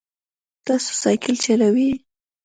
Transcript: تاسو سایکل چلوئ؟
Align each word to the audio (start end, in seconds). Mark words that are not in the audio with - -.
تاسو 0.65 0.89
سایکل 1.01 1.35
چلوئ؟ 1.43 1.89